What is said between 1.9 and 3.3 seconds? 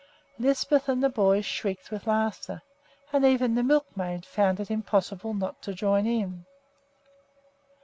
with laughter, and